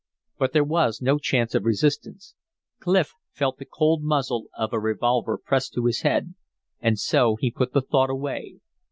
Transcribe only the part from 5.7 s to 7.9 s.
to his head, and so he put the